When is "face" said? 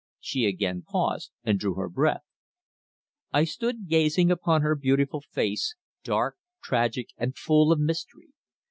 5.21-5.75